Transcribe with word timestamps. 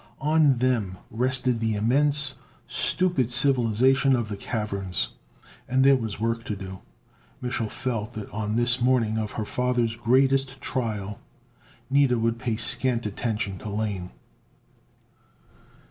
On 0.21 0.55
them 0.55 0.97
rested 1.11 1.59
the 1.59 1.75
immense, 1.75 2.33
stupid 2.65 3.29
civilization 3.31 4.15
of 4.15 4.29
the 4.29 4.35
caverns, 4.35 5.09
and 5.69 5.83
there 5.83 5.95
was 5.95 6.19
work 6.19 6.43
to 6.45 6.55
do. 6.55 6.79
Mich'l 7.39 7.69
felt 7.69 8.13
that 8.13 8.27
on 8.31 8.55
this 8.55 8.81
morning 8.81 9.19
of 9.19 9.33
her 9.33 9.45
father's 9.45 9.95
greatest 9.95 10.59
trial 10.59 11.19
Nida 11.91 12.19
would 12.19 12.39
pay 12.39 12.55
scant 12.55 13.05
attention 13.05 13.59
to 13.59 13.69
Lane. 13.69 14.09